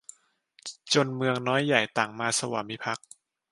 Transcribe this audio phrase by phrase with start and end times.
[0.93, 3.07] จนเมืองน้อยใหญ่ต่างมาสวามิภักดิ์